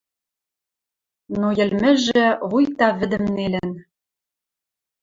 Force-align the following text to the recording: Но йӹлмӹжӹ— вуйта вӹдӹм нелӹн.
Но 1.39 1.47
йӹлмӹжӹ— 1.57 2.25
вуйта 2.49 2.89
вӹдӹм 2.99 3.23
нелӹн. 3.35 3.71